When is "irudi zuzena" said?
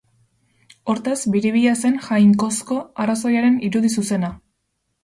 3.71-4.35